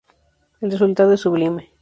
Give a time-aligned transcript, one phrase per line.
[0.61, 1.69] El resultado es sublime’’.